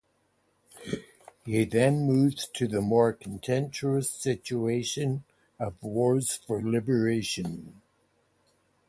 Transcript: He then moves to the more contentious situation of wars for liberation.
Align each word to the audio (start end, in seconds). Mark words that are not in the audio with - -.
He 1.45 1.63
then 1.63 2.07
moves 2.07 2.47
to 2.55 2.67
the 2.67 2.81
more 2.81 3.13
contentious 3.13 4.09
situation 4.09 5.25
of 5.59 5.75
wars 5.83 6.37
for 6.37 6.59
liberation. 6.59 7.83